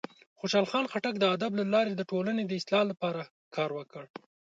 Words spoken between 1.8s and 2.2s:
د